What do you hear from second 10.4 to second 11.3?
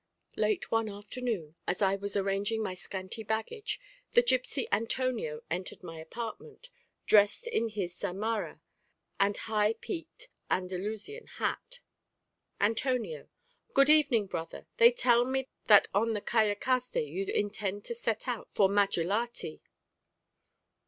Andalusian